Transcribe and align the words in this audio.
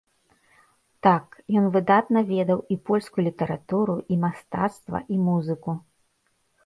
Так, 1.07 1.27
ён 1.59 1.67
выдатна 1.75 2.19
ведаў 2.33 2.59
і 2.75 2.77
польскую 2.91 3.23
літаратуру, 3.29 3.95
і 4.17 4.21
мастацтва, 4.25 4.97
і 5.17 5.23
музыку. 5.27 5.71